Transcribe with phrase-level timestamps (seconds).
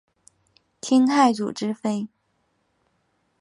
[0.81, 2.07] 清太祖之妃。